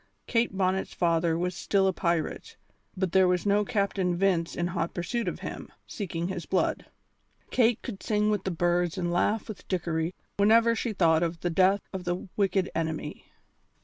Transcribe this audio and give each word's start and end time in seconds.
Kate 0.25 0.57
Bonnet's 0.57 0.95
father 0.95 1.37
was 1.37 1.53
still 1.53 1.85
a 1.85 1.93
pirate, 1.93 2.57
but 2.97 3.11
there 3.11 3.27
was 3.27 3.45
no 3.45 3.63
Captain 3.63 4.15
Vince 4.17 4.55
in 4.55 4.65
hot 4.69 4.95
pursuit 4.95 5.27
of 5.27 5.41
him, 5.41 5.71
seeking 5.85 6.27
his 6.27 6.47
blood. 6.47 6.87
Kate 7.51 7.79
could 7.83 8.01
sing 8.01 8.31
with 8.31 8.43
the 8.43 8.49
birds 8.49 8.97
and 8.97 9.13
laugh 9.13 9.47
with 9.47 9.67
Dickory 9.67 10.15
whenever 10.37 10.73
she 10.75 10.91
thought 10.91 11.21
of 11.21 11.41
the 11.41 11.51
death 11.51 11.81
of 11.93 12.05
the 12.05 12.27
wicked 12.35 12.67
enemy. 12.73 13.25